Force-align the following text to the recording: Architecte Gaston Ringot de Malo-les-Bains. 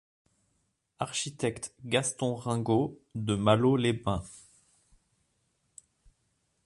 Architecte 0.97 1.75
Gaston 1.85 2.33
Ringot 2.33 2.97
de 3.13 3.35
Malo-les-Bains. 3.35 4.23